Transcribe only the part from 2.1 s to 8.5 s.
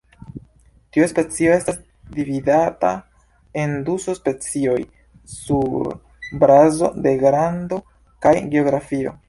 dividata en du subspecioj sur bazo de grando kaj